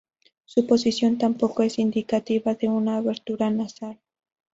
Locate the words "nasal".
3.51-3.99